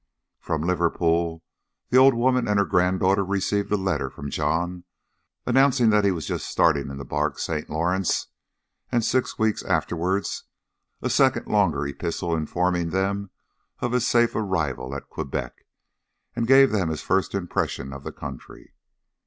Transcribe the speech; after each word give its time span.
From 0.39 0.63
Liverpool 0.63 1.43
the 1.89 1.97
old 1.99 2.15
woman 2.15 2.47
and 2.47 2.57
her 2.57 2.65
granddaughter 2.65 3.23
received 3.23 3.71
a 3.71 3.77
letter 3.77 4.09
from 4.09 4.31
John 4.31 4.83
announcing 5.45 5.91
that 5.91 6.03
he 6.03 6.09
was 6.09 6.25
just 6.25 6.47
starting 6.47 6.89
in 6.89 6.97
the 6.97 7.05
barque 7.05 7.37
St. 7.37 7.69
Lawrence, 7.69 8.25
and 8.91 9.05
six 9.05 9.37
weeks 9.37 9.61
afterwards 9.61 10.45
a 11.03 11.09
second 11.11 11.45
longer 11.45 11.85
epistle 11.85 12.35
informed 12.35 12.91
them 12.91 13.29
of 13.77 13.91
his 13.91 14.07
safe 14.07 14.35
arrival 14.35 14.95
at 14.95 15.07
Quebec, 15.07 15.67
and 16.35 16.47
gave 16.47 16.71
them 16.71 16.89
his 16.89 17.03
first 17.03 17.35
impressions 17.35 17.93
of 17.93 18.03
the 18.03 18.11
country. 18.11 18.73